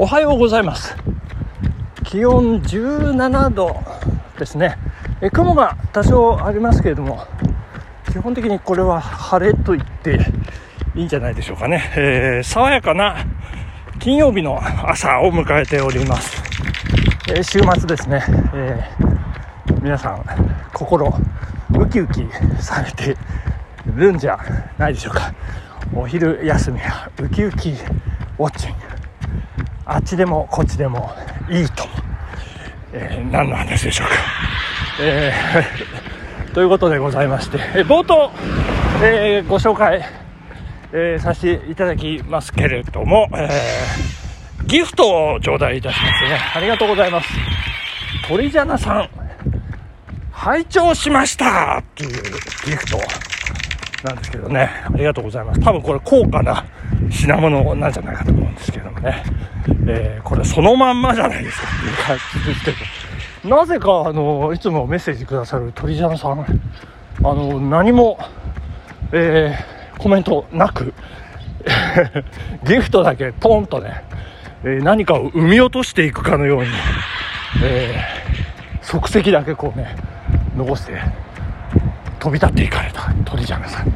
[0.00, 0.94] おはようございます。
[2.04, 3.74] 気温17度
[4.38, 4.78] ですね。
[5.20, 7.26] え雲が多少ありますけれども
[8.12, 10.20] 基本的にこれは晴れと言って
[10.94, 13.26] いいんじゃないでしょうかね、えー、爽やかな
[13.98, 16.40] 金曜日の朝を迎えております、
[17.30, 18.24] えー、週末ですね、
[18.54, 20.24] えー、皆さん
[20.72, 21.12] 心
[21.76, 22.24] ウキウキ
[22.62, 23.16] されて
[23.84, 24.38] るんじゃ
[24.78, 25.34] ないでしょうか。
[25.92, 28.87] お昼休みはウキウキウォッチング。
[29.90, 31.10] あっちでもこっちでも
[31.48, 31.84] いいと、
[32.92, 34.14] えー、何の話でしょうか、
[35.00, 38.30] えー、 ということでございまして、え冒頭、
[39.02, 40.04] えー、ご紹介、
[40.92, 46.38] えー、させていただきますけれども、えー、ギフトを頂戴いたしますね。
[46.54, 47.28] ありがとうございます。
[48.28, 49.08] 鳥ジャナさん
[50.30, 52.22] 拝聴しましたっていう
[52.66, 52.98] ギフト
[54.04, 54.70] なんですけどね。
[54.84, 55.60] ありがとうございます。
[55.60, 56.64] 多分これ高価な
[57.10, 59.22] 品物なんじゃないかと思うんですけどもね。
[59.86, 63.56] えー、これそのまんまじゃないですか っていう感じですけど。
[63.56, 68.18] なぜか、あの、いつもメッセージくださる鳥ジャンさん、あの、何も、
[69.12, 70.92] えー、コメントなく、
[72.64, 74.02] ギフトだけポンとね、
[74.64, 76.68] えー、何かを生み落としていくかのように、
[77.62, 79.96] えー、足跡だけこうね、
[80.56, 81.00] 残して、
[82.18, 83.88] 飛び立っていかれた鳥ジャムさん、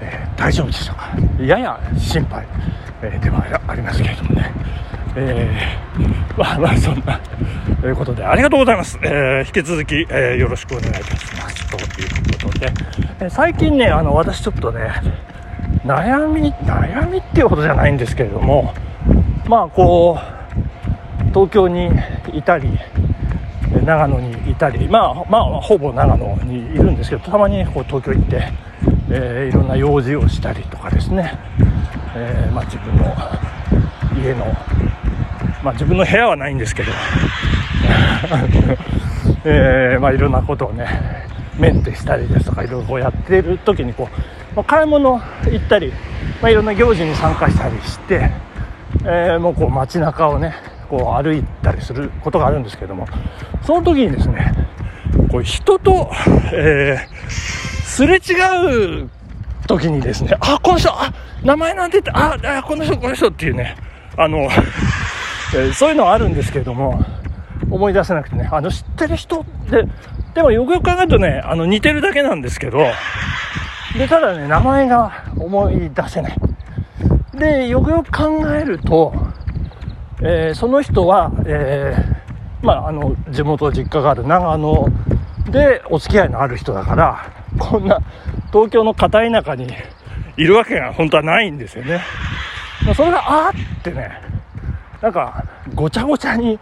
[0.00, 1.42] えー、大丈夫でしょうか。
[1.42, 2.46] やや心配、
[3.02, 4.52] えー、ではありますけれどもね、
[5.16, 7.20] えー、 まあまあそんな
[7.80, 11.66] ということでありがとうございます、え引き続き、えよろしくお願いいたします。
[11.68, 12.72] ということで、
[13.20, 14.90] え最近ねあの私ちょっとね
[15.84, 18.74] 悩み悩みっていうほどじゃないんですけれども。
[19.48, 21.90] まあこう東京に
[22.32, 22.78] いたり
[23.88, 28.52] 長野にいたり、まあ、まあ、ほぼ長野にいるんですけど、たまにこう東京行って、
[29.10, 31.38] えー、いろんな用事をしたりとかですね、
[32.14, 33.04] えー、まあ、自分の
[34.22, 34.44] 家の、
[35.64, 36.92] まあ、自分の部屋はないんですけど、
[39.46, 40.86] えー、まあ、いろんなことをね、
[41.58, 44.06] メンテしたりですとか、いろいろこうやってる時にこ
[44.52, 45.94] う、まあ、買い物行ったり、
[46.42, 48.30] まあ、いろんな行事に参加したりして、
[49.06, 50.54] えー、もうこう街中をね、
[50.88, 53.06] こう歩いたりすることがあるんですけども
[53.62, 54.52] その時にですね
[55.30, 56.10] こう人と、
[56.52, 59.10] えー、すれ違う
[59.66, 61.12] 時にですねあこの人あ
[61.42, 63.76] 名前なんて言ってああこの人この人っていうね
[64.16, 67.04] あの、えー、そういうのはあるんですけれども
[67.70, 69.84] 思い出せなくてねあの知ってる人で
[70.34, 72.78] でもよくよく考えるとねあの似てるだけなんですけど
[73.96, 76.36] でただね名前が思い出せない。
[77.34, 79.14] でよくよく考えると
[80.20, 84.88] えー、その人は、えー、まあ、あの地元実家がある長野
[85.50, 88.00] でお付き合いのある人だからこんな
[88.52, 89.68] 東京の片田舎に
[90.36, 92.00] いるわけが本当はないんですよね。
[92.94, 94.10] それがあってね
[95.00, 96.58] なんかごちゃごちゃに、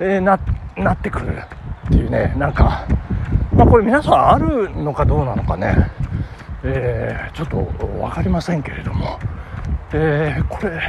[0.00, 0.38] えー、な
[0.76, 1.36] なってくる
[1.86, 2.86] っていうねなんか、
[3.52, 5.90] まあ、これ皆さんあるのかどうなのかね、
[6.64, 9.18] えー、ちょっと分かりませんけれども、
[9.92, 10.80] えー、これ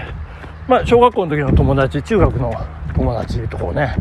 [0.68, 2.54] まあ、小学校の時の友達、中学の
[2.96, 3.96] 友達とかね、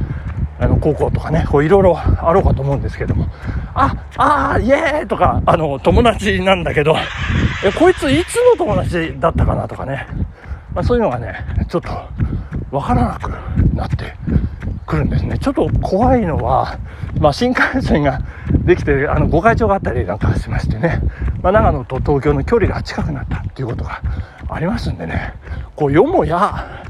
[0.60, 3.26] あの、高校とかね、こういろいろあろうかと思うんですけども、
[3.74, 6.94] あ、あー、イエーイとか、あの、友達なんだけど、
[7.64, 10.06] え、こいついつの友達だったかなとかね、
[10.74, 11.88] まあ、そういうのがね、ちょっと
[12.70, 13.30] わからなく
[13.74, 14.14] なって
[14.86, 15.38] くるんですね。
[15.38, 16.78] ちょっと怖いのは、
[17.18, 18.20] まあ、新幹線が
[18.64, 21.00] できて、あの、ご会長があったりなんかしましてね、
[21.42, 24.00] まあ、長野と東京の距離が近くなったっていうことが
[24.54, 25.34] ありますんでね、
[25.76, 26.84] こう、よもや、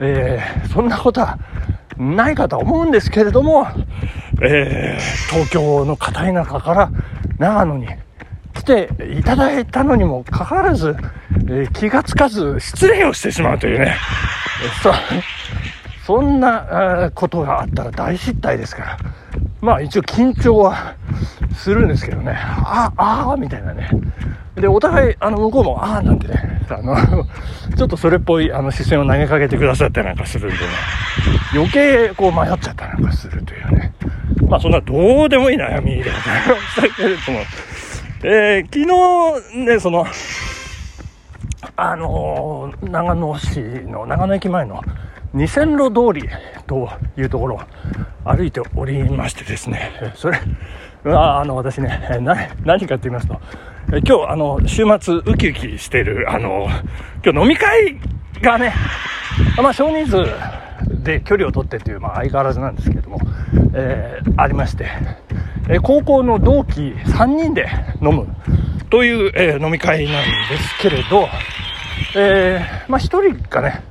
[0.00, 1.38] えー、そんなことは
[1.96, 3.66] ないかとは思うんですけれども、
[4.42, 6.90] えー、東京の片田舎から
[7.38, 7.86] 長野に
[8.54, 10.96] 来ていただいたのにもかかわらず、
[11.48, 13.96] えー、気がつかず失礼をしてしまうというね、
[14.82, 14.92] そ
[16.04, 18.98] そんなことがあったら大失態ですから、
[19.60, 20.96] まあ一応緊張は
[21.54, 23.88] するんですけどね、あ、ああ、みたいなね。
[24.54, 26.94] で、お互い、あの、向こうも、ああ、なんてね、あの、
[27.76, 30.62] ちょっとそれっぽい、あの、視線を投げかけてくださったりなんかするんでね、
[31.54, 33.92] 余計、こう、迷っちゃったりなんかするというね。
[34.48, 37.40] まあ、そんな、どうでもいい悩みでございましたけれども、
[38.24, 40.06] えー、昨日、ね、その、
[41.76, 44.82] あの、長野市の、長野駅前の、
[45.32, 46.28] 二線路通り
[46.66, 47.60] というところを
[48.24, 50.38] 歩いておりましてですね、それ、
[51.06, 52.20] あの、私ね、
[52.64, 53.40] 何かって言いますと、
[53.88, 56.68] 今日、あの、週末、ウキウキしてる、あの、
[57.24, 57.98] 今日飲み会
[58.40, 58.72] がね、
[59.62, 60.24] まあ、少人数
[61.02, 63.18] で距離を取ってっていう、まあ、相変わらずなんですけれども、
[63.74, 64.86] えー、ありまして、
[65.68, 67.68] え高校の同期3人で
[68.00, 68.26] 飲む
[68.90, 71.28] という、えー、飲み会なんですけれど、
[72.16, 73.82] えー、まあ、1人がね、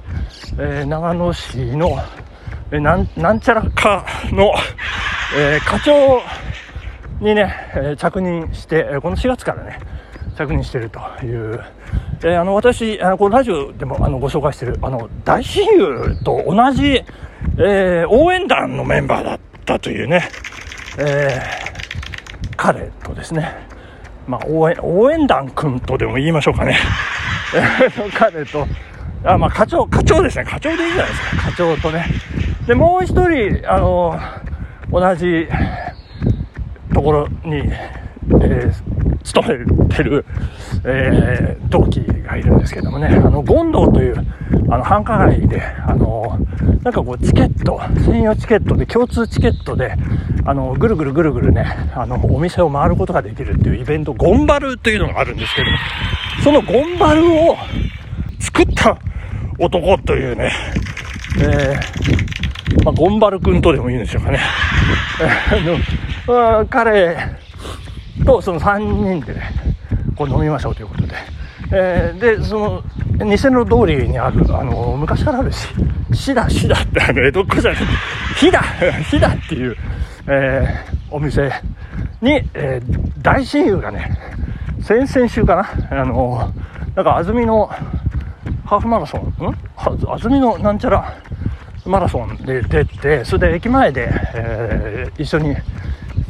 [0.57, 1.97] えー、長野市の、
[2.71, 4.53] えー、なんなんちゃらかの、
[5.37, 6.21] えー、課長
[7.21, 9.79] にね、え着任して、この4月からね、
[10.35, 11.63] 着任しているという、
[12.23, 17.03] えー、あの私あのこのラジオでもあのご紹介しているあの大親友と同じ、
[17.57, 20.29] えー、応援団のメンバーだったというね、
[20.97, 23.51] えー、彼とですね、
[24.27, 26.77] まあ、応援応援団君とでも言いましょうかね。
[28.17, 28.67] 彼と。
[29.23, 30.45] あ、まあ、課長課長ですね。
[30.45, 31.43] 課長でいいじゃないですか。
[31.43, 32.05] 課長とね。
[32.65, 34.17] でもう一人あの
[34.91, 35.47] 同じ
[37.01, 38.91] ところに、えー
[39.23, 40.25] 勤めてる、
[40.83, 44.15] えー、同期がいるんですけどもね、あの、権堂という、
[44.69, 46.37] あの、繁華街で、あの、
[46.83, 49.95] なんかこう、チケット、専用チケットで、共通チケットで、
[50.45, 55.67] あの、ぐるぐるぐるぐるね、あの、お店を回ることができるっていうイベント、ゴンバルというのがあるんですけど、
[56.43, 57.57] そのゴンバルを
[58.39, 58.97] 作った
[59.59, 60.51] 男というね、
[61.39, 64.39] えー、まあ、ゴンバル君とでもいいんでしょうかね。
[66.69, 67.17] 彼、
[68.25, 69.51] とその3人でね
[70.15, 71.15] こう飲みましょうということで、
[71.71, 72.83] えー、でその
[73.19, 75.67] 偽の通りにあるあの昔からあるし
[76.13, 77.81] シダシダってあの江戸っ子じゃない。
[78.37, 79.75] ヒダヒダっていう、
[80.27, 81.51] えー、お店
[82.21, 84.17] に、えー、大親友がね
[84.81, 86.51] 先々週かなあの
[86.95, 87.67] なんか安曇の
[88.65, 89.57] ハーフマラソンん？
[89.75, 91.17] 安曇のなんちゃら
[91.85, 95.55] マラソンで出てそれで駅前で、えー、一緒に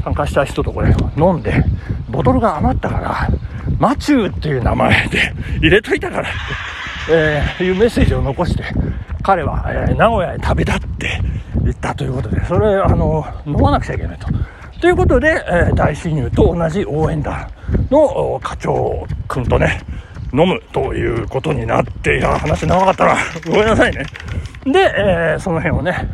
[0.04, 1.64] 参加した人とこれ飲んで、
[2.10, 3.30] ボトルが余ったから、
[3.80, 6.38] マチューっていう名前で入れといたからって、
[7.10, 8.64] えー、いうメッセージを残して、
[9.24, 11.22] 彼は、えー、名古屋へ旅立って
[11.66, 14.28] 行ったということで、それ、あの、飲まなくちゃいけないと。
[14.80, 17.48] ということで、えー、大親友と同じ応援団
[17.92, 19.82] の課長くんとね、
[20.34, 23.16] 飲むということになって、いや、話長かったな。
[23.46, 24.04] ごめんなさいね。
[24.66, 26.08] で、えー、その辺をね、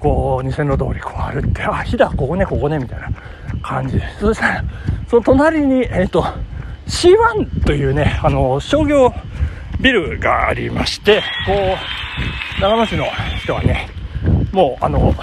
[0.00, 3.08] こう、二線路通りこう歩って、あ、火だ、ここね、ここね、みたいな
[3.62, 4.02] 感じで。
[4.20, 4.64] そしたら、
[5.08, 6.24] その隣に、えっ、ー、と、
[6.86, 9.12] C1 というね、あの、商業
[9.80, 11.52] ビルがありまして、こ
[12.58, 13.06] う、長野市の
[13.42, 13.88] 人はね、
[14.52, 15.14] もう、あの、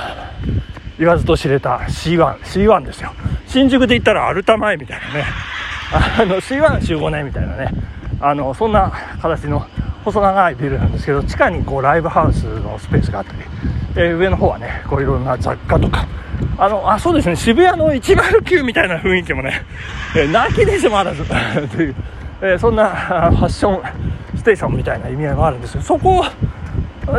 [0.98, 3.12] 言わずと知れた C1、C1 ですよ。
[3.48, 5.26] 新宿で言ったらアルタ前みたいなね、
[5.92, 7.70] あの、C1 集合ね、みたいなね、
[8.20, 8.92] あの、そんな
[9.22, 9.66] 形の
[10.06, 13.40] 細長いビルなんですけど、地下にこう、ライブハウスのスペースがあったり、
[13.96, 16.08] えー、上の方はね、こういろんな雑貨とか、
[16.60, 19.64] あの、あ、そうですね、渋谷の109みたいな雰囲気もね、
[20.16, 21.34] えー、泣きでしもあらずと
[21.82, 21.96] いう、
[22.42, 26.24] えー、そんなファッションステーションみたいな意味合いもあるんですけど、そこ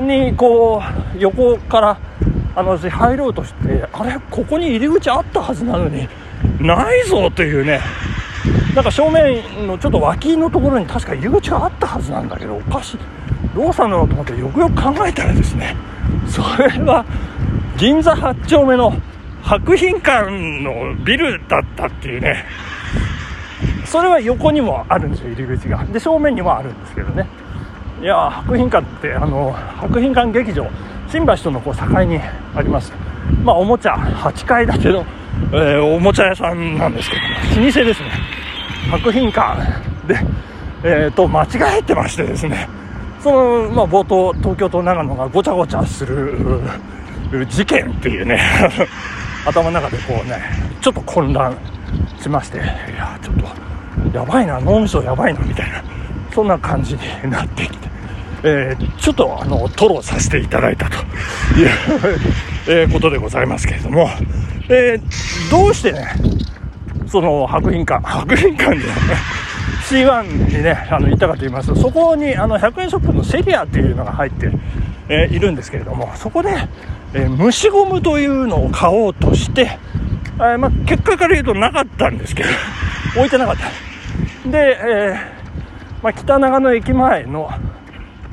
[0.00, 0.80] にこ
[1.14, 1.98] う、横から、
[2.54, 6.08] あの、入ろうとして、あれ、ここに入り口あったはずなのに、
[6.60, 7.80] ないぞというね、
[8.74, 12.98] なんか正面のちょっと脇のところに確か入り口があったはずなんだけど、おかしい。
[13.54, 15.74] どうしたんだろうと思ってよくよく考えたらですね、
[16.28, 17.04] それは
[17.78, 18.92] 銀座8丁目の
[19.42, 20.30] 博品館
[20.62, 22.44] のビルだったっていうね。
[23.86, 25.84] それは横にもあるんですよ入り口が。
[25.84, 27.26] で正面にもあるんですけどね。
[28.02, 30.66] いや博品館ってあの博品館劇場
[31.08, 32.18] 新橋とのこう境に
[32.54, 32.92] あります。
[33.42, 35.06] まあおもちゃ8階建ての、
[35.52, 37.22] えー、おもちゃ屋さんなんですけど
[37.62, 38.10] 老舗ですね。
[38.90, 39.60] 博品館。
[40.06, 40.18] で、
[40.84, 42.68] えー、と間違えてましてですね。
[43.22, 46.60] その、まあ、冒頭東京と長野がごちゃごちゃする
[47.48, 48.40] 事件っていうね
[49.44, 50.40] 頭の中でこうね
[50.80, 51.56] ちょっと混乱
[52.20, 53.36] しましていやちょっ
[54.12, 55.82] とやばいな脳みそやばいなみたいな
[56.32, 57.88] そんな感じになってきて、
[58.44, 60.96] えー、ちょっとあの吐露させていただいたと
[61.58, 61.70] いう
[62.68, 64.08] え、ことでございますけれども、
[64.68, 66.14] えー、どうしてね
[67.16, 68.82] その博品館 博品館で
[69.88, 74.50] C1 にね、あの、行ったかと言いますと、そこに、あの、100円ショップのセリアっていうのが入って、
[75.08, 76.50] えー、いるんですけれども、そこで、
[77.14, 79.78] えー、虫ゴムというのを買おうとして、
[80.38, 82.48] えー、まあ、結果から言うとなかったんですけど、
[83.16, 83.56] 置いてなかっ
[84.44, 84.50] た。
[84.50, 85.16] で、えー、
[86.02, 87.50] まあ、北長野駅前の、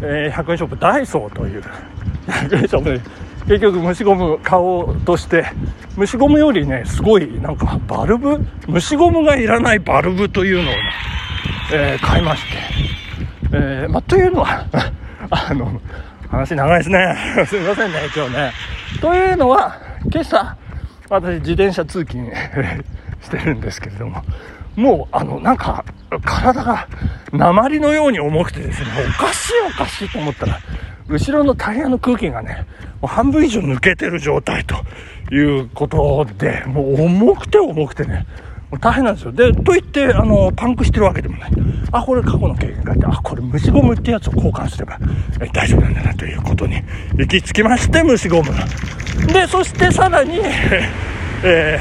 [0.02, 1.64] え100円ショップダイソーという、
[2.28, 3.02] 100円ショップ、
[3.48, 5.46] 結局虫ゴム買おうとして、
[5.98, 8.40] 虫ゴムよりね、すごい、なんか、バルブ？
[8.68, 10.80] 虫ゴムがいらないバルブというのを、ね、
[11.74, 12.48] えー、買いまして、
[13.54, 14.66] えー、まあ、というのは
[15.30, 15.80] あの、
[16.30, 17.16] 話長いですね。
[17.46, 18.52] すみませんね、今日ね。
[19.02, 19.78] というのは、
[20.12, 20.56] 今朝、
[21.10, 22.32] 私自転車通勤
[23.22, 24.24] してるんですけれども、
[24.76, 25.84] もう、あの、なんか、
[26.26, 26.88] 体が
[27.32, 28.88] 鉛のように重くてですね、
[29.20, 30.60] おかしいおかしいと思ったら、
[31.08, 32.66] 後ろのタイヤの空気がね、
[33.02, 34.76] もう半分以上抜けてる状態と
[35.34, 38.26] いうことで、もう重くて重くてね、
[38.76, 39.32] う大変なんですよ。
[39.32, 41.52] で、といって、あの、パンクしてるわけでもない。
[41.92, 45.00] あ、これ過去の経験があって、あ、これ虫ゴムってやつを交換すれば、
[45.54, 46.82] 大丈夫なんだなということに
[47.18, 48.52] 行き着きまして、虫ゴム。
[49.28, 50.40] で、そしてさらに、
[51.44, 51.80] え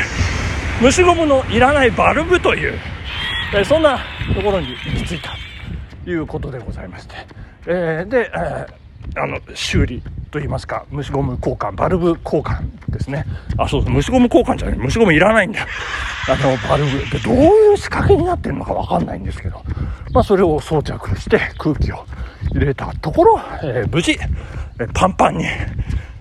[0.81, 2.75] ー、虫ゴムのいらないバルブという、
[3.55, 3.99] えー、そんな
[4.35, 5.31] ところに行き着いた
[6.05, 7.14] ということでございまして、
[7.67, 8.67] えー、で、え
[9.16, 13.26] あの修理といいますか虫ゴム交換バルブ交換ですね。
[13.59, 15.66] あそうそう虫ゴム交換じゃない虫ゴムいらないんだよ。
[16.28, 19.62] あのバルブでどういう仕掛けになってるのか分かんないんですけど、
[20.12, 22.07] まあ、それを装着して空気を
[22.52, 24.19] 入れたところ、えー、無事、え
[24.95, 25.45] パンパンに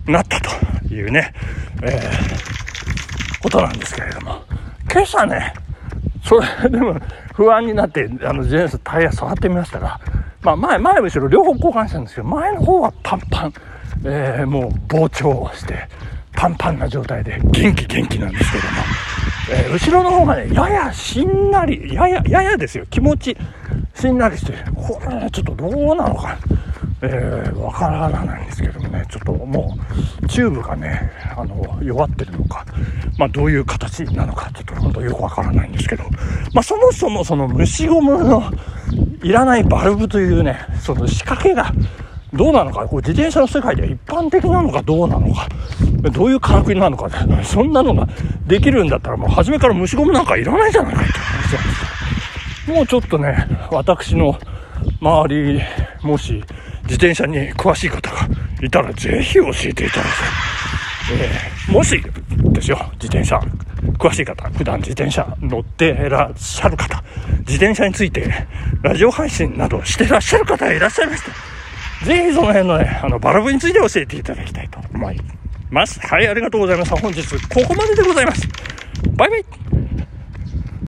[0.07, 1.33] なったというね、
[1.83, 4.41] えー、ことなんですけれども。
[4.91, 5.53] 今朝ね
[6.23, 6.99] それでも
[7.33, 9.99] 不安になってあの自転車タイヤ触ってみましたが
[10.41, 13.53] まあ前、前後ろ両方交換したんですけど、前の方はパンパン、
[14.05, 15.87] えー、もう膨張して、
[16.33, 18.69] パンパンな状態で元気元気なんですけども、
[19.51, 23.37] えー、後ろの方がね、ややしんなり、やや、ややですよ、気持ち
[23.93, 26.37] しんなりして、これね、ちょっとどうなのか、
[27.03, 29.75] えー、わからないんですけどもね、ちょっとも
[30.21, 32.65] う、チューブがね、あの、弱ってるのか、
[33.17, 36.03] まあどういう形なのか、ちょっと本当よくわからないんですけど、
[36.53, 38.43] まあそもそもその虫ゴムの
[39.23, 41.73] いらないバルブというね、その仕掛けが
[42.33, 45.49] どうなのか、これ自転車の世界では一般的なのかどうなのか、
[46.11, 47.09] どういうからくりなのか、
[47.43, 48.07] そんなのが
[48.45, 52.75] できるんだったらもう初めから虫ゴムなんかいらないじゃないかって話なんですよ。
[52.75, 54.37] もうちょっとね、私の
[55.01, 55.61] 周り、
[56.03, 56.43] もし
[56.91, 58.27] 自転車に詳しい方が
[58.61, 60.03] いたらぜひ教えていただきたい。
[61.13, 62.03] えー、もし
[62.51, 63.39] ですよ、自転車
[63.97, 67.01] 詳しい方、普段自転車乗ってらっしゃる方、
[67.47, 68.29] 自転車について
[68.81, 72.05] ラジオ配信などしてらっしゃる方がいらっしゃいました。
[72.05, 75.17] ぜひその辺のね、あの、バルブについて教えていただきたいと思い
[75.69, 75.97] ます。
[76.01, 76.97] はい、ありがとうございました。
[76.97, 78.45] 本日ここまででございます。
[79.15, 79.70] バイバイ